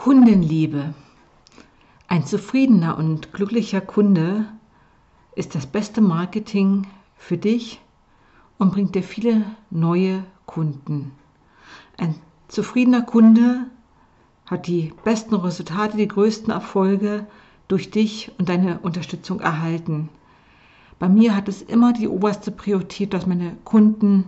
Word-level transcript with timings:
Kundenliebe. 0.00 0.94
Ein 2.08 2.24
zufriedener 2.24 2.96
und 2.96 3.34
glücklicher 3.34 3.82
Kunde 3.82 4.46
ist 5.36 5.54
das 5.54 5.66
beste 5.66 6.00
Marketing 6.00 6.86
für 7.18 7.36
dich 7.36 7.82
und 8.56 8.72
bringt 8.72 8.94
dir 8.94 9.02
viele 9.02 9.44
neue 9.68 10.24
Kunden. 10.46 11.12
Ein 11.98 12.14
zufriedener 12.48 13.02
Kunde 13.02 13.66
hat 14.46 14.68
die 14.68 14.94
besten 15.04 15.34
Resultate, 15.34 15.98
die 15.98 16.08
größten 16.08 16.50
Erfolge 16.50 17.26
durch 17.68 17.90
dich 17.90 18.32
und 18.38 18.48
deine 18.48 18.78
Unterstützung 18.78 19.40
erhalten. 19.40 20.08
Bei 20.98 21.10
mir 21.10 21.36
hat 21.36 21.46
es 21.46 21.60
immer 21.60 21.92
die 21.92 22.08
oberste 22.08 22.50
Priorität, 22.50 23.12
dass 23.12 23.26
meine 23.26 23.54
Kunden 23.64 24.24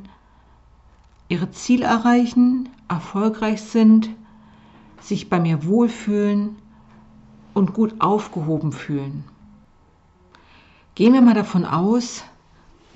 ihre 1.29 1.51
Ziele 1.51 1.87
erreichen, 1.87 2.69
erfolgreich 2.91 3.63
sind, 3.63 4.11
sich 5.03 5.29
bei 5.29 5.41
mir 5.41 5.65
wohlfühlen 5.67 6.57
und 7.55 7.75
gut 7.75 7.95
aufgehoben 8.01 8.73
fühlen. 8.73 9.25
Gehen 10.95 11.15
wir 11.15 11.23
mal 11.23 11.35
davon 11.35 11.65
aus, 11.65 12.25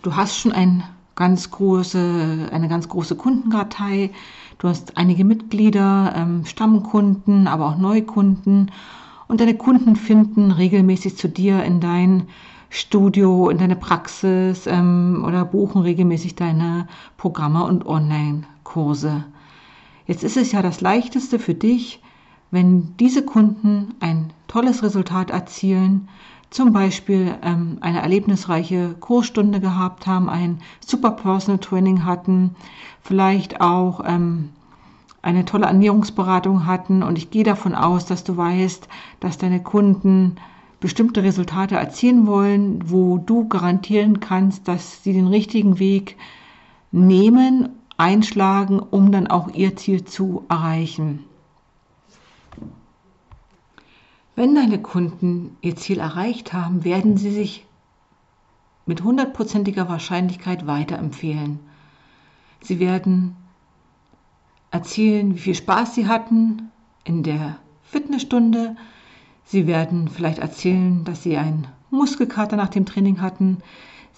du 0.03 0.17
hast 0.17 0.39
schon 0.39 0.53
ein 0.53 0.85
ganz 1.15 1.51
große, 1.51 2.49
eine 2.53 2.69
ganz 2.69 2.89
große 2.89 3.17
Kundenkartei, 3.17 4.11
du 4.59 4.69
hast 4.69 4.97
einige 4.97 5.25
Mitglieder, 5.25 6.13
ähm, 6.15 6.45
Stammkunden, 6.45 7.49
aber 7.49 7.67
auch 7.67 7.79
Neukunden 7.79 8.71
und 9.29 9.41
deine 9.41 9.57
Kunden 9.57 9.97
finden 9.97 10.53
regelmäßig 10.53 11.17
zu 11.17 11.29
dir 11.29 11.65
in 11.65 11.81
dein 11.81 12.29
Studio, 12.69 13.49
in 13.49 13.59
deine 13.59 13.77
Praxis 13.77 14.67
ähm, 14.67 15.25
oder 15.27 15.45
buchen 15.45 15.83
regelmäßig 15.83 16.35
deine 16.35 16.87
Programme 17.17 17.65
und 17.65 17.87
Online-Kurse. 17.87 19.25
Jetzt 20.07 20.23
ist 20.23 20.37
es 20.37 20.53
ja 20.53 20.63
das 20.63 20.81
Leichteste 20.81 21.39
für 21.39 21.55
dich, 21.55 22.01
wenn 22.51 22.95
diese 22.99 23.25
Kunden 23.25 23.95
ein 24.01 24.33
tolles 24.47 24.83
Resultat 24.83 25.31
erzielen, 25.31 26.09
zum 26.51 26.73
Beispiel 26.73 27.35
ähm, 27.43 27.79
eine 27.81 28.01
erlebnisreiche 28.01 28.95
Kursstunde 29.01 29.61
gehabt 29.61 30.07
haben, 30.07 30.29
ein 30.29 30.61
super 30.81 31.11
Personal 31.11 31.59
Training 31.59 32.05
hatten, 32.05 32.55
vielleicht 33.03 33.61
auch 33.61 34.01
ähm, 34.07 34.51
eine 35.23 35.45
tolle 35.45 35.67
Ernährungsberatung 35.67 36.67
hatten. 36.67 37.03
Und 37.03 37.19
ich 37.19 37.31
gehe 37.31 37.43
davon 37.43 37.75
aus, 37.75 38.07
dass 38.07 38.23
du 38.23 38.37
weißt, 38.37 38.89
dass 39.19 39.39
deine 39.39 39.61
Kunden 39.61 40.37
bestimmte 40.79 41.25
Resultate 41.25 41.75
erzielen 41.75 42.29
wollen, 42.29 42.91
wo 42.91 43.19
du 43.19 43.49
garantieren 43.49 44.21
kannst, 44.21 44.69
dass 44.69 45.03
sie 45.03 45.13
den 45.13 45.27
richtigen 45.27 45.81
Weg 45.81 46.17
nehmen 46.93 47.71
einschlagen, 47.97 48.79
um 48.79 49.13
dann 49.13 49.27
auch 49.27 49.49
ihr 49.55 49.77
Ziel 49.77 50.05
zu 50.05 50.45
erreichen. 50.49 51.25
Wenn 54.35 54.55
deine 54.55 54.81
Kunden 54.81 55.57
ihr 55.63 55.77
Ziel 55.77 55.99
erreicht 55.99 56.53
haben, 56.53 56.85
werden 56.85 57.17
sie 57.17 57.31
sich 57.31 57.65
mit 58.85 59.03
hundertprozentiger 59.03 59.89
Wahrscheinlichkeit 59.89 60.67
weiterempfehlen. 60.67 61.59
Sie 62.61 62.79
werden 62.79 63.35
erzählen, 64.71 65.35
wie 65.35 65.39
viel 65.39 65.55
Spaß 65.55 65.95
sie 65.95 66.07
hatten 66.07 66.71
in 67.05 67.23
der 67.23 67.57
Fitnessstunde. 67.83 68.77
Sie 69.45 69.67
werden 69.67 70.09
vielleicht 70.09 70.39
erzählen, 70.39 71.05
dass 71.05 71.23
sie 71.23 71.37
einen 71.37 71.67
Muskelkater 71.91 72.57
nach 72.57 72.69
dem 72.69 72.85
Training 72.85 73.21
hatten. 73.21 73.59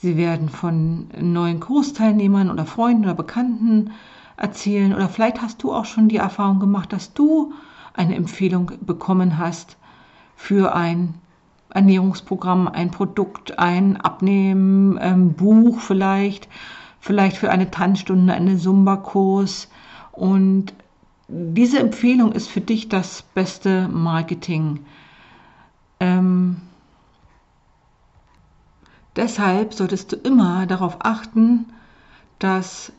Sie 0.01 0.17
werden 0.17 0.49
von 0.49 1.09
neuen 1.21 1.59
Kursteilnehmern 1.59 2.51
oder 2.51 2.67
Freunden 2.67 3.05
oder 3.05 3.15
Bekannten 3.15 3.91
erzählen. 4.37 4.95
Oder 4.95 5.09
vielleicht 5.09 5.43
hast 5.43 5.63
du 5.63 5.73
auch 5.73 5.85
schon 5.85 6.09
die 6.09 6.19
Erfahrung 6.19 6.61
gemacht, 6.61 6.93
dass 6.93 7.13
du 7.15 7.53
eine 7.95 8.15
Empfehlung 8.15 8.71
bekommen 8.81 9.39
hast 9.39 9.77
für 10.37 10.75
ein 10.75 11.15
Ernährungsprogramm, 11.71 12.69
ein 12.69 12.93
Produkt, 12.93 13.59
ein 13.59 13.97
Abnehmen-Buch 13.97 15.75
ähm, 15.75 15.81
vielleicht, 15.81 16.49
vielleicht 17.01 17.37
für 17.37 17.51
eine 17.51 17.71
Tanzstunde, 17.71 18.33
einen 18.33 18.59
Zumba-Kurs. 18.59 19.69
Und 20.13 20.75
diese 21.27 21.81
Empfehlung 21.81 22.33
ist 22.33 22.49
für 22.49 22.61
dich 22.61 22.89
das 22.89 23.23
beste 23.23 23.89
Marketing. 23.89 24.81
Ähm, 25.99 26.59
Deshalb 29.19 29.75
solltest 29.75 30.13
du 30.13 30.17
immer 30.17 30.67
darauf 30.67 30.99
achten, 31.01 31.67
dass 32.39 32.93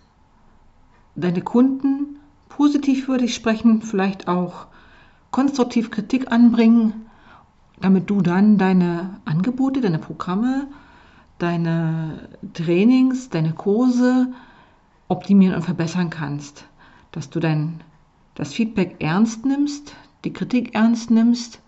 deine 1.15 1.39
Kunden 1.41 2.17
positiv 2.49 3.07
über 3.07 3.19
dich 3.19 3.33
sprechen, 3.33 3.81
vielleicht 3.81 4.27
auch 4.27 4.67
konstruktiv 5.31 5.91
Kritik 5.91 6.29
anbringen, 6.29 7.05
damit 7.79 8.09
du 8.09 8.21
dann 8.21 8.57
deine 8.57 9.21
Angebote, 9.23 9.79
deine 9.79 9.97
Programme, 9.97 10.67
deine 11.37 12.27
Trainings, 12.53 13.29
deine 13.29 13.53
Kurse 13.53 14.27
optimieren 15.07 15.55
und 15.55 15.63
verbessern 15.63 16.09
kannst. 16.09 16.65
Dass 17.13 17.29
du 17.29 17.39
dein, 17.39 17.79
das 18.35 18.51
Feedback 18.51 18.97
ernst 18.99 19.45
nimmst, 19.45 19.95
die 20.25 20.33
Kritik 20.33 20.75
ernst 20.75 21.11
nimmst 21.11 21.61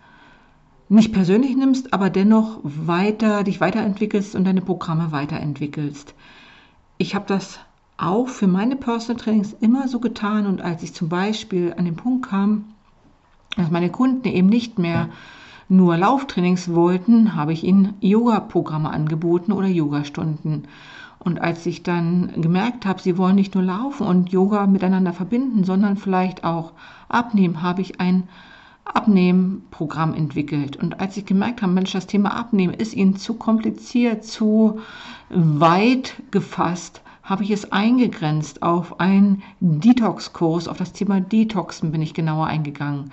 nicht 0.92 1.12
persönlich 1.12 1.56
nimmst, 1.56 1.92
aber 1.94 2.10
dennoch 2.10 2.60
weiter, 2.62 3.44
dich 3.44 3.60
weiterentwickelst 3.60 4.34
und 4.34 4.44
deine 4.44 4.60
Programme 4.60 5.10
weiterentwickelst. 5.12 6.14
Ich 6.98 7.14
habe 7.14 7.24
das 7.26 7.58
auch 7.96 8.28
für 8.28 8.46
meine 8.46 8.76
Personal 8.76 9.20
Trainings 9.20 9.54
immer 9.60 9.88
so 9.88 10.00
getan 10.00 10.46
und 10.46 10.60
als 10.60 10.82
ich 10.82 10.92
zum 10.92 11.08
Beispiel 11.08 11.74
an 11.76 11.84
den 11.84 11.96
Punkt 11.96 12.28
kam, 12.28 12.64
dass 13.56 13.70
meine 13.70 13.90
Kunden 13.90 14.26
eben 14.28 14.48
nicht 14.48 14.78
mehr 14.78 15.08
nur 15.68 15.96
Lauftrainings 15.96 16.74
wollten, 16.74 17.34
habe 17.34 17.52
ich 17.52 17.64
ihnen 17.64 17.94
Yoga-Programme 18.00 18.90
angeboten 18.90 19.52
oder 19.52 19.68
Yogastunden. 19.68 20.68
Und 21.18 21.40
als 21.40 21.64
ich 21.66 21.82
dann 21.82 22.32
gemerkt 22.36 22.84
habe, 22.84 23.00
sie 23.00 23.16
wollen 23.16 23.36
nicht 23.36 23.54
nur 23.54 23.64
laufen 23.64 24.06
und 24.06 24.30
Yoga 24.30 24.66
miteinander 24.66 25.12
verbinden, 25.12 25.64
sondern 25.64 25.96
vielleicht 25.96 26.44
auch 26.44 26.72
abnehmen, 27.08 27.62
habe 27.62 27.80
ich 27.80 28.00
ein 28.00 28.24
Abnehmprogramm 28.84 30.14
entwickelt. 30.14 30.76
Und 30.76 31.00
als 31.00 31.16
ich 31.16 31.24
gemerkt 31.24 31.62
habe, 31.62 31.72
Mensch, 31.72 31.92
das 31.92 32.06
Thema 32.06 32.36
Abnehmen 32.36 32.74
ist 32.74 32.94
Ihnen 32.94 33.16
zu 33.16 33.34
kompliziert, 33.34 34.24
zu 34.24 34.80
weit 35.30 36.22
gefasst, 36.30 37.00
habe 37.22 37.44
ich 37.44 37.50
es 37.50 37.72
eingegrenzt 37.72 38.62
auf 38.62 39.00
einen 39.00 39.42
Detox-Kurs, 39.60 40.68
auf 40.68 40.76
das 40.76 40.92
Thema 40.92 41.20
Detoxen 41.20 41.92
bin 41.92 42.02
ich 42.02 42.14
genauer 42.14 42.46
eingegangen. 42.46 43.10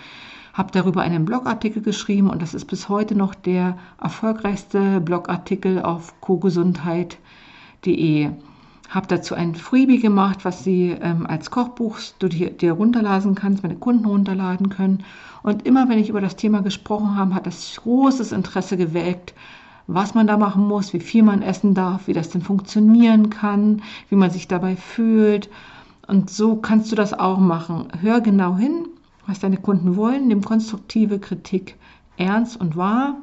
Habe 0.53 0.71
darüber 0.71 1.01
einen 1.01 1.25
Blogartikel 1.25 1.83
geschrieben 1.83 2.29
und 2.29 2.41
das 2.41 2.53
ist 2.53 2.65
bis 2.65 2.89
heute 2.89 3.15
noch 3.15 3.35
der 3.35 3.77
erfolgreichste 4.01 4.99
Blogartikel 4.99 5.81
auf 5.83 6.19
cogesundheit.de 6.21 8.31
habe 8.89 9.07
dazu 9.07 9.35
ein 9.35 9.55
Freebie 9.55 9.99
gemacht, 9.99 10.43
was 10.43 10.63
sie 10.63 10.97
ähm, 10.99 11.27
als 11.27 11.51
Kochbuch 11.51 11.99
du 12.17 12.27
dir, 12.27 12.49
dir 12.49 12.73
runterladen 12.73 13.35
kannst, 13.35 13.61
meine 13.61 13.75
Kunden 13.75 14.05
runterladen 14.05 14.69
können. 14.69 15.03
Und 15.43 15.65
immer 15.65 15.87
wenn 15.87 15.99
ich 15.99 16.09
über 16.09 16.21
das 16.21 16.35
Thema 16.35 16.61
gesprochen 16.61 17.15
habe, 17.15 17.35
hat 17.35 17.45
das 17.45 17.75
großes 17.75 18.31
Interesse 18.31 18.77
geweckt, 18.77 19.33
was 19.85 20.15
man 20.15 20.27
da 20.27 20.37
machen 20.37 20.67
muss, 20.67 20.93
wie 20.93 20.99
viel 20.99 21.23
man 21.23 21.41
essen 21.41 21.73
darf, 21.73 22.07
wie 22.07 22.13
das 22.13 22.29
denn 22.29 22.41
funktionieren 22.41 23.29
kann, 23.29 23.81
wie 24.09 24.15
man 24.15 24.31
sich 24.31 24.47
dabei 24.47 24.75
fühlt. 24.75 25.49
Und 26.07 26.29
so 26.29 26.55
kannst 26.55 26.91
du 26.91 26.95
das 26.95 27.13
auch 27.13 27.39
machen. 27.39 27.87
Hör 28.01 28.21
genau 28.21 28.57
hin, 28.57 28.87
was 29.27 29.39
deine 29.39 29.57
Kunden 29.57 29.95
wollen, 29.95 30.27
nimm 30.27 30.43
konstruktive 30.43 31.19
Kritik 31.19 31.75
ernst 32.17 32.59
und 32.59 32.75
wahr 32.75 33.17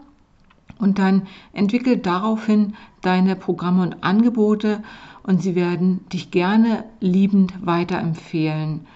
und 0.78 0.98
dann 0.98 1.22
entwickel 1.52 1.96
daraufhin 1.96 2.74
deine 3.00 3.36
Programme 3.36 3.82
und 3.82 4.02
Angebote 4.02 4.82
und 5.22 5.42
sie 5.42 5.54
werden 5.54 6.04
dich 6.12 6.30
gerne 6.30 6.84
liebend 7.00 7.54
weiterempfehlen. 7.64 8.86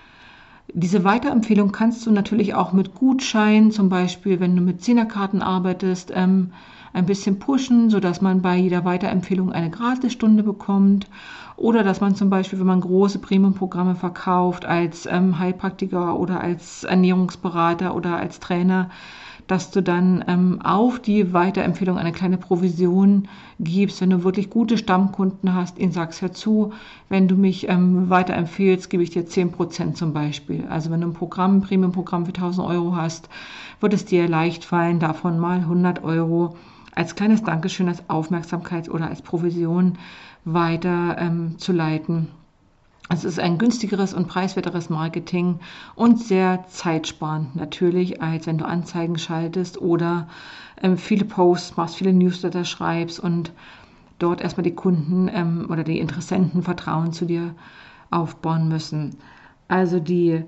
Diese 0.72 1.02
Weiterempfehlung 1.02 1.72
kannst 1.72 2.06
du 2.06 2.12
natürlich 2.12 2.54
auch 2.54 2.72
mit 2.72 2.94
Gutscheinen, 2.94 3.72
zum 3.72 3.88
Beispiel 3.88 4.38
wenn 4.38 4.54
du 4.54 4.62
mit 4.62 4.82
Zehnerkarten 4.82 5.42
arbeitest, 5.42 6.12
ähm, 6.14 6.52
ein 6.92 7.06
bisschen 7.06 7.38
pushen, 7.38 7.90
sodass 7.90 8.20
man 8.20 8.42
bei 8.42 8.56
jeder 8.56 8.84
Weiterempfehlung 8.84 9.52
eine 9.52 9.70
Gratisstunde 9.70 10.42
bekommt. 10.42 11.06
Oder 11.56 11.82
dass 11.82 12.00
man 12.00 12.14
zum 12.14 12.30
Beispiel, 12.30 12.58
wenn 12.58 12.66
man 12.66 12.80
große 12.80 13.18
Premium-Programme 13.18 13.94
verkauft, 13.94 14.64
als 14.64 15.06
ähm, 15.06 15.38
Heilpraktiker 15.38 16.18
oder 16.18 16.40
als 16.40 16.84
Ernährungsberater 16.84 17.94
oder 17.94 18.16
als 18.16 18.40
Trainer, 18.40 18.90
dass 19.50 19.72
du 19.72 19.82
dann 19.82 20.24
ähm, 20.28 20.60
auf 20.62 21.00
die 21.00 21.32
Weiterempfehlung 21.32 21.98
eine 21.98 22.12
kleine 22.12 22.38
Provision 22.38 23.26
gibst, 23.58 24.00
wenn 24.00 24.10
du 24.10 24.22
wirklich 24.22 24.48
gute 24.48 24.78
Stammkunden 24.78 25.54
hast, 25.54 25.78
ihnen 25.78 25.90
sagst 25.90 26.22
hör 26.22 26.30
wenn 27.08 27.26
du 27.26 27.34
mich 27.34 27.68
ähm, 27.68 28.08
weiterempfehlst, 28.08 28.88
gebe 28.88 29.02
ich 29.02 29.10
dir 29.10 29.26
10% 29.26 29.94
zum 29.94 30.12
Beispiel. 30.12 30.66
Also 30.68 30.92
wenn 30.92 31.00
du 31.00 31.08
ein 31.08 31.14
Programm, 31.14 31.56
ein 31.56 31.60
Premium-Programm 31.62 32.26
für 32.26 32.32
1000 32.32 32.64
Euro 32.68 32.94
hast, 32.94 33.28
wird 33.80 33.92
es 33.92 34.04
dir 34.04 34.28
leicht 34.28 34.64
fallen, 34.64 35.00
davon 35.00 35.40
mal 35.40 35.58
100 35.58 36.04
Euro 36.04 36.56
als 36.94 37.16
kleines 37.16 37.42
Dankeschön, 37.42 37.88
als 37.88 38.08
Aufmerksamkeit 38.08 38.88
oder 38.88 39.08
als 39.08 39.20
Provision 39.20 39.98
weiter 40.44 41.16
ähm, 41.18 41.58
zu 41.58 41.72
leiten. 41.72 42.28
Es 43.12 43.24
ist 43.24 43.40
ein 43.40 43.58
günstigeres 43.58 44.14
und 44.14 44.28
preiswerteres 44.28 44.88
Marketing 44.88 45.58
und 45.96 46.20
sehr 46.20 46.64
zeitsparend 46.68 47.56
natürlich, 47.56 48.22
als 48.22 48.46
wenn 48.46 48.56
du 48.56 48.64
Anzeigen 48.64 49.18
schaltest 49.18 49.82
oder 49.82 50.28
ähm, 50.80 50.96
viele 50.96 51.24
Posts 51.24 51.76
machst, 51.76 51.96
viele 51.96 52.12
Newsletter 52.12 52.64
schreibst 52.64 53.18
und 53.18 53.52
dort 54.20 54.40
erstmal 54.40 54.62
die 54.62 54.76
Kunden 54.76 55.28
ähm, 55.32 55.66
oder 55.68 55.82
die 55.82 55.98
Interessenten 55.98 56.62
Vertrauen 56.62 57.12
zu 57.12 57.24
dir 57.24 57.56
aufbauen 58.12 58.68
müssen. 58.68 59.16
Also 59.66 59.98
die 59.98 60.44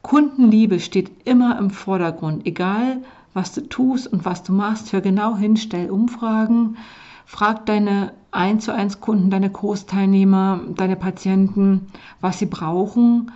Kundenliebe 0.00 0.80
steht 0.80 1.10
immer 1.26 1.58
im 1.58 1.68
Vordergrund, 1.68 2.46
egal 2.46 3.02
was 3.34 3.52
du 3.52 3.68
tust 3.68 4.10
und 4.10 4.24
was 4.24 4.42
du 4.42 4.54
machst. 4.54 4.94
Hör 4.94 5.02
genau 5.02 5.36
hin, 5.36 5.58
stell 5.58 5.90
Umfragen, 5.90 6.78
frag 7.24 7.66
deine 7.66 8.12
1 8.30 8.64
zu 8.64 8.74
1 8.74 9.00
Kunden, 9.00 9.30
deine 9.30 9.50
Kursteilnehmer, 9.50 10.60
deine 10.74 10.96
Patienten, 10.96 11.86
was 12.20 12.38
sie 12.38 12.46
brauchen, 12.46 13.30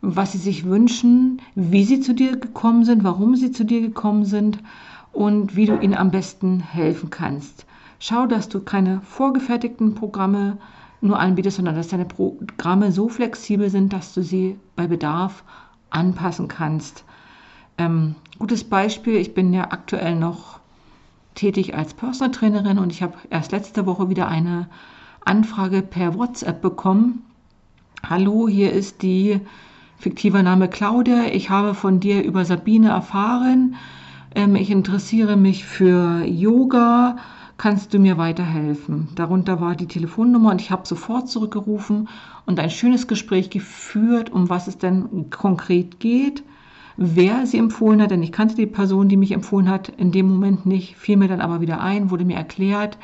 was 0.00 0.32
sie 0.32 0.38
sich 0.38 0.64
wünschen, 0.64 1.42
wie 1.54 1.84
sie 1.84 2.00
zu 2.00 2.14
dir 2.14 2.36
gekommen 2.36 2.84
sind, 2.84 3.04
warum 3.04 3.36
sie 3.36 3.52
zu 3.52 3.64
dir 3.64 3.80
gekommen 3.80 4.24
sind 4.24 4.58
und 5.12 5.56
wie 5.56 5.66
du 5.66 5.78
ihnen 5.78 5.94
am 5.94 6.10
besten 6.10 6.60
helfen 6.60 7.10
kannst. 7.10 7.66
Schau, 7.98 8.26
dass 8.26 8.48
du 8.48 8.60
keine 8.60 9.00
vorgefertigten 9.02 9.94
Programme 9.94 10.58
nur 11.00 11.18
anbietest, 11.18 11.56
sondern 11.56 11.74
dass 11.74 11.88
deine 11.88 12.04
Programme 12.04 12.92
so 12.92 13.08
flexibel 13.08 13.70
sind, 13.70 13.92
dass 13.92 14.14
du 14.14 14.22
sie 14.22 14.58
bei 14.76 14.86
Bedarf 14.86 15.44
anpassen 15.90 16.48
kannst. 16.48 17.04
Ähm, 17.76 18.14
gutes 18.38 18.64
Beispiel, 18.64 19.16
ich 19.16 19.34
bin 19.34 19.52
ja 19.52 19.70
aktuell 19.70 20.16
noch 20.16 20.60
tätig 21.38 21.74
als 21.76 21.94
Personal 21.94 22.32
Trainerin 22.32 22.78
und 22.78 22.90
ich 22.90 23.02
habe 23.02 23.14
erst 23.30 23.52
letzte 23.52 23.86
Woche 23.86 24.10
wieder 24.10 24.26
eine 24.26 24.68
Anfrage 25.24 25.82
per 25.82 26.18
WhatsApp 26.18 26.60
bekommen. 26.60 27.22
Hallo, 28.08 28.48
hier 28.48 28.72
ist 28.72 29.02
die 29.02 29.40
fiktive 29.98 30.42
Name 30.42 30.68
Claudia. 30.68 31.26
Ich 31.32 31.48
habe 31.48 31.74
von 31.74 32.00
dir 32.00 32.24
über 32.24 32.44
Sabine 32.44 32.88
erfahren. 32.88 33.76
Ähm, 34.34 34.56
ich 34.56 34.70
interessiere 34.70 35.36
mich 35.36 35.64
für 35.64 36.24
Yoga. 36.24 37.16
Kannst 37.56 37.94
du 37.94 38.00
mir 38.00 38.18
weiterhelfen? 38.18 39.08
Darunter 39.14 39.60
war 39.60 39.76
die 39.76 39.86
Telefonnummer 39.86 40.50
und 40.50 40.60
ich 40.60 40.72
habe 40.72 40.86
sofort 40.86 41.28
zurückgerufen 41.28 42.08
und 42.46 42.58
ein 42.58 42.70
schönes 42.70 43.06
Gespräch 43.06 43.50
geführt, 43.50 44.30
um 44.30 44.48
was 44.48 44.66
es 44.66 44.78
denn 44.78 45.30
konkret 45.30 46.00
geht 46.00 46.42
wer 46.98 47.46
sie 47.46 47.58
empfohlen 47.58 48.02
hat, 48.02 48.10
denn 48.10 48.24
ich 48.24 48.32
kannte 48.32 48.56
die 48.56 48.66
Person, 48.66 49.08
die 49.08 49.16
mich 49.16 49.30
empfohlen 49.30 49.70
hat, 49.70 49.88
in 49.88 50.10
dem 50.10 50.28
Moment 50.28 50.66
nicht, 50.66 50.96
fiel 50.96 51.16
mir 51.16 51.28
dann 51.28 51.40
aber 51.40 51.60
wieder 51.60 51.80
ein, 51.80 52.10
wurde 52.10 52.24
mir 52.24 52.36
erklärt, 52.36 52.98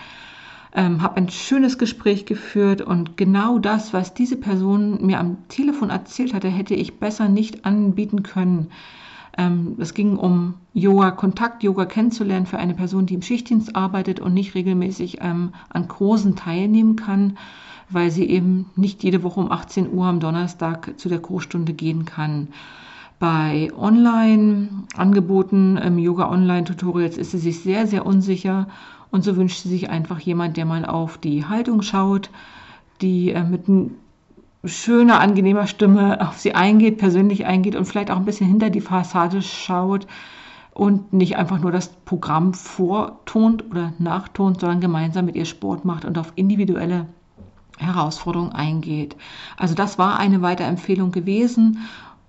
ähm, 0.75 1.01
habe 1.01 1.17
ein 1.17 1.29
schönes 1.29 1.79
Gespräch 1.79 2.27
geführt 2.27 2.83
und 2.83 3.17
genau 3.17 3.61
das, 3.61 3.93
was 3.93 4.13
diese 4.13 4.37
Person 4.37 5.07
mir 5.07 5.21
am 5.21 5.49
Telefon 5.49 5.91
erzählt 5.91 6.35
hatte, 6.35 6.49
hätte 6.49 6.75
ich 6.75 6.99
besser 6.99 7.29
nicht 7.29 7.65
anbieten 7.65 8.25
können. 8.25 8.71
Ähm, 9.39 9.77
es 9.79 9.95
ging 9.95 10.17
um 10.17 10.55
Yoga, 10.73 11.13
Kontakt, 11.13 11.63
Yoga 11.63 11.87
kennenzulernen 11.87 12.47
für 12.47 12.59
eine 12.59 12.75
Person, 12.75 13.07
die 13.07 13.15
im 13.15 13.23
Schichtdienst 13.23 13.77
arbeitet 13.77 14.19
und 14.19 14.35
nicht 14.35 14.57
regelmäßig 14.57 15.19
ähm, 15.21 15.53
an 15.69 15.87
Kursen 15.87 16.35
teilnehmen 16.35 16.97
kann, 16.97 17.39
weil 17.91 18.11
sie 18.11 18.29
eben 18.29 18.67
nicht 18.75 19.05
jede 19.05 19.23
Woche 19.23 19.39
um 19.39 19.53
18 19.53 19.93
Uhr 19.93 20.07
am 20.07 20.19
Donnerstag 20.19 20.99
zu 20.99 21.09
der 21.09 21.21
Kursstunde 21.21 21.75
gehen 21.75 22.05
kann. 22.05 22.49
Bei 23.19 23.71
Online-Angeboten, 23.77 25.79
ähm, 25.83 25.99
Yoga-Online-Tutorials 25.99 27.17
ist 27.17 27.31
sie 27.31 27.39
sich 27.39 27.61
sehr, 27.61 27.87
sehr 27.87 28.05
unsicher 28.05 28.67
und 29.11 29.23
so 29.23 29.37
wünscht 29.37 29.63
sie 29.63 29.69
sich 29.69 29.91
einfach 29.91 30.19
jemand, 30.19 30.57
der 30.57 30.65
mal 30.65 30.85
auf 30.85 31.19
die 31.19 31.47
Haltung 31.47 31.83
schaut, 31.83 32.31
die 33.01 33.31
äh, 33.31 33.45
mit 33.45 33.69
schöner, 34.65 35.21
angenehmer 35.21 35.67
Stimme 35.67 36.27
auf 36.27 36.39
sie 36.39 36.55
eingeht, 36.55 36.99
persönlich 36.99 37.47
eingeht 37.47 37.77
und 37.77 37.85
vielleicht 37.85 38.11
auch 38.11 38.17
ein 38.17 38.25
bisschen 38.25 38.49
hinter 38.49 38.71
die 38.71 38.81
Fassade 38.81 39.43
schaut 39.43 40.07
und 40.73 41.13
nicht 41.13 41.37
einfach 41.37 41.61
nur 41.61 41.71
das 41.71 41.89
Programm 41.89 42.55
vortont 42.55 43.65
oder 43.71 43.93
nachtont, 43.99 44.61
sondern 44.61 44.81
gemeinsam 44.81 45.27
mit 45.27 45.37
ihr 45.37 45.45
Sport 45.45 45.85
macht 45.85 46.05
und 46.05 46.19
auf 46.19 46.33
individuelle 46.35 47.07
Herausforderungen 47.79 48.53
eingeht. 48.53 49.17
Also 49.57 49.75
das 49.75 49.99
war 49.99 50.19
eine 50.19 50.43
Weiterempfehlung 50.43 51.13
gewesen 51.13 51.79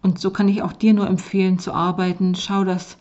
und 0.05 0.19
so 0.19 0.29
kann 0.29 0.47
ich 0.47 0.61
auch 0.61 0.71
dir 0.71 0.93
nur 0.93 1.07
empfehlen 1.07 1.57
zu 1.57 1.73
arbeiten. 1.73 2.35
Schau, 2.35 2.63
dass 2.63 2.97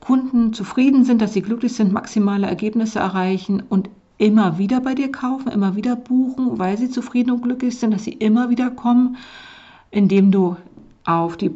Kunden 0.00 0.52
zufrieden 0.52 1.04
sind, 1.04 1.22
dass 1.22 1.32
sie 1.32 1.42
glücklich 1.42 1.74
sind, 1.74 1.92
maximale 1.92 2.48
Ergebnisse 2.48 2.98
erreichen 2.98 3.62
und 3.68 3.88
immer 4.18 4.58
wieder 4.58 4.80
bei 4.80 4.96
dir 4.96 5.12
kaufen, 5.12 5.52
immer 5.52 5.76
wieder 5.76 5.94
buchen, 5.94 6.58
weil 6.58 6.76
sie 6.76 6.90
zufrieden 6.90 7.30
und 7.30 7.42
glücklich 7.42 7.78
sind, 7.78 7.94
dass 7.94 8.02
sie 8.02 8.14
immer 8.14 8.50
wieder 8.50 8.68
kommen, 8.68 9.16
indem 9.92 10.32
du 10.32 10.56
auf 11.04 11.36
die 11.36 11.52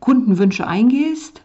Kundenwünsche 0.00 0.66
eingehst, 0.66 1.40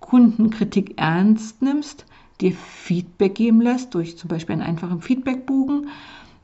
Kundenkritik 0.00 1.00
ernst 1.00 1.62
nimmst, 1.62 2.04
dir 2.42 2.52
Feedback 2.52 3.34
geben 3.34 3.62
lässt 3.62 3.94
durch 3.94 4.18
zum 4.18 4.28
Beispiel 4.28 4.52
einen 4.52 4.62
einfachen 4.62 5.00
Feedbackbogen, 5.00 5.88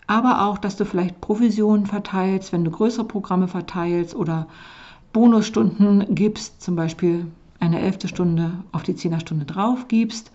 aber 0.07 0.47
auch, 0.47 0.57
dass 0.57 0.77
du 0.77 0.87
vielleicht 0.87 1.21
Provisionen 1.21 1.85
verteilst, 1.85 2.55
wenn 2.55 2.65
du 2.65 2.71
größere 2.71 3.05
Programme 3.05 3.47
verteilst 3.47 4.15
oder 4.15 4.47
Bonusstunden 5.19 6.15
gibst, 6.15 6.63
zum 6.63 6.77
Beispiel 6.77 7.27
eine 7.59 7.81
elfte 7.81 8.07
Stunde 8.07 8.53
auf 8.71 8.85
die 8.85 8.95
Zehnerstunde 8.95 9.47
drauf 9.47 9.89
gibst, 9.89 10.31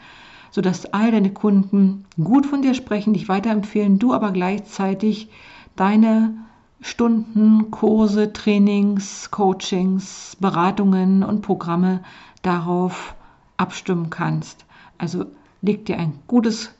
sodass 0.52 0.88
all 0.88 1.10
deine 1.10 1.32
Kunden 1.32 2.04
gut 2.22 2.46
von 2.46 2.62
dir 2.62 2.74
sprechen, 2.74 3.14
dich 3.14 3.30
weiterempfehlen, 3.30 3.98
du 3.98 4.14
aber 4.14 4.34
gleichzeitig 4.34 5.30
deine 5.78 6.34
Stunden, 6.82 7.72
Kurse, 7.72 8.34
Trainings, 8.34 9.32
Coachings, 9.32 10.36
Beratungen 10.42 11.24
und 11.24 11.44
Programme 11.44 12.02
darauf 12.42 13.16
abstimmen 13.56 14.10
kannst. 14.10 14.66
Also 14.98 15.28
leg 15.62 15.86
dir 15.86 15.98
ein 15.98 16.20
gutes 16.28 16.76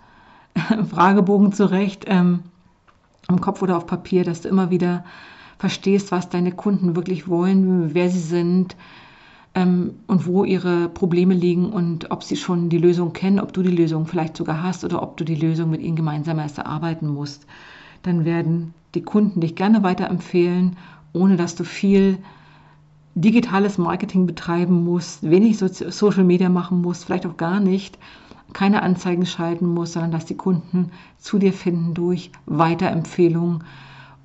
Fragebogen 0.90 1.54
zurecht 1.54 2.04
ähm, 2.10 2.42
im 3.30 3.40
Kopf 3.40 3.62
oder 3.62 3.78
auf 3.78 3.88
Papier, 3.88 4.26
dass 4.26 4.42
du 4.42 4.50
immer 4.50 4.72
wieder 4.72 5.06
verstehst, 5.64 6.12
was 6.12 6.28
deine 6.28 6.52
Kunden 6.52 6.98
wirklich 6.98 7.30
wollen, 7.30 7.94
wer 7.94 8.10
sie 8.10 8.20
sind 8.20 8.76
ähm, 9.56 9.92
und 10.08 10.28
wo 10.28 10.44
ihre 10.44 10.90
Probleme 10.90 11.34
liegen 11.34 11.72
und 11.72 12.12
ob 12.12 12.22
sie 12.22 12.36
schon 12.36 12.68
die 12.68 12.80
Lösung 12.80 13.14
kennen, 13.14 13.40
ob 13.40 13.54
du 13.54 13.62
die 13.64 13.72
Lösung 13.72 14.06
vielleicht 14.06 14.36
sogar 14.36 14.62
hast 14.62 14.84
oder 14.84 15.02
ob 15.02 15.16
du 15.16 15.24
die 15.24 15.38
Lösung 15.38 15.70
mit 15.70 15.80
ihnen 15.80 15.96
gemeinsam 15.96 16.38
erst 16.40 16.58
erarbeiten 16.58 17.08
musst. 17.08 17.46
Dann 18.02 18.26
werden 18.26 18.74
die 18.94 19.04
Kunden 19.04 19.40
dich 19.40 19.56
gerne 19.56 19.84
weiterempfehlen, 19.84 20.76
ohne 21.14 21.38
dass 21.38 21.56
du 21.56 21.64
viel 21.64 22.18
digitales 23.16 23.78
Marketing 23.78 24.26
betreiben 24.26 24.84
musst, 24.84 25.24
wenig 25.24 25.60
Social 25.60 26.26
Media 26.26 26.50
machen 26.50 26.82
musst, 26.82 27.06
vielleicht 27.06 27.26
auch 27.26 27.38
gar 27.38 27.62
nicht, 27.62 27.98
keine 28.52 28.82
Anzeigen 28.82 29.26
schalten 29.26 29.74
musst, 29.74 29.94
sondern 29.94 30.12
dass 30.12 30.26
die 30.26 30.36
Kunden 30.36 30.92
zu 31.20 31.40
dir 31.40 31.54
finden 31.54 31.94
durch 31.94 32.32
Weiterempfehlungen 32.48 33.64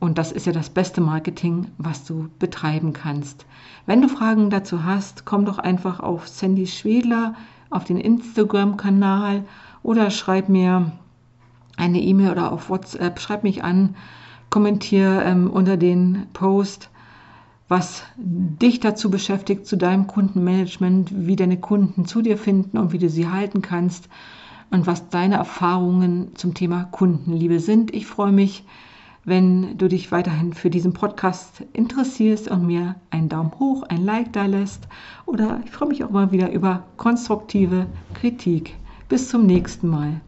und 0.00 0.18
das 0.18 0.30
ist 0.32 0.46
ja 0.46 0.52
das 0.52 0.70
beste 0.70 1.00
Marketing, 1.00 1.68
was 1.78 2.04
du 2.04 2.28
betreiben 2.38 2.92
kannst. 2.92 3.46
Wenn 3.86 4.00
du 4.00 4.08
Fragen 4.08 4.50
dazu 4.50 4.84
hast, 4.84 5.24
komm 5.24 5.44
doch 5.44 5.58
einfach 5.58 6.00
auf 6.00 6.28
Sandy 6.28 6.66
Schwedler 6.66 7.34
auf 7.70 7.84
den 7.84 7.98
Instagram-Kanal 7.98 9.44
oder 9.82 10.10
schreib 10.10 10.48
mir 10.48 10.92
eine 11.76 12.00
E-Mail 12.00 12.30
oder 12.30 12.52
auf 12.52 12.70
WhatsApp, 12.70 13.20
schreib 13.20 13.42
mich 13.42 13.64
an, 13.64 13.96
kommentier 14.50 15.22
ähm, 15.24 15.50
unter 15.50 15.76
den 15.76 16.26
Post, 16.32 16.90
was 17.68 18.04
dich 18.16 18.80
dazu 18.80 19.10
beschäftigt, 19.10 19.66
zu 19.66 19.76
deinem 19.76 20.06
Kundenmanagement, 20.06 21.10
wie 21.26 21.36
deine 21.36 21.58
Kunden 21.58 22.06
zu 22.06 22.22
dir 22.22 22.38
finden 22.38 22.78
und 22.78 22.92
wie 22.92 22.98
du 22.98 23.10
sie 23.10 23.28
halten 23.28 23.62
kannst 23.62 24.08
und 24.70 24.86
was 24.86 25.10
deine 25.10 25.36
Erfahrungen 25.36 26.34
zum 26.34 26.54
Thema 26.54 26.84
Kundenliebe 26.84 27.60
sind. 27.60 27.92
Ich 27.94 28.06
freue 28.06 28.32
mich, 28.32 28.64
wenn 29.28 29.76
du 29.78 29.88
dich 29.88 30.10
weiterhin 30.12 30.52
für 30.52 30.70
diesen 30.70 30.92
Podcast 30.92 31.62
interessierst 31.72 32.48
und 32.48 32.66
mir 32.66 32.96
einen 33.10 33.28
Daumen 33.28 33.52
hoch, 33.58 33.82
ein 33.84 34.04
Like 34.04 34.32
da 34.32 34.46
lässt. 34.46 34.88
Oder 35.26 35.60
ich 35.64 35.70
freue 35.70 35.88
mich 35.88 36.04
auch 36.04 36.10
mal 36.10 36.32
wieder 36.32 36.50
über 36.50 36.84
konstruktive 36.96 37.86
Kritik. 38.14 38.74
Bis 39.08 39.28
zum 39.28 39.46
nächsten 39.46 39.88
Mal. 39.88 40.20